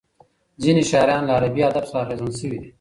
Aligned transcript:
ځینې 0.63 0.81
شاعران 0.89 1.23
له 1.25 1.33
عربي 1.37 1.61
ادب 1.69 1.83
څخه 1.89 2.01
اغېزمن 2.03 2.31
شوي 2.39 2.57
دي. 2.61 2.67